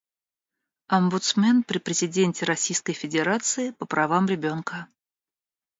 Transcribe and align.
Омбудсмен 0.97 1.61
при 1.63 1.77
президенте 1.77 2.45
Российской 2.47 2.93
Федерации 2.93 3.69
по 3.69 3.85
правам 3.85 4.25
ребёнка. 4.25 4.87